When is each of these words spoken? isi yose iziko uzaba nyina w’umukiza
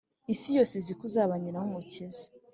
isi 0.33 0.49
yose 0.57 0.73
iziko 0.77 1.01
uzaba 1.09 1.33
nyina 1.41 1.57
w’umukiza 1.61 2.23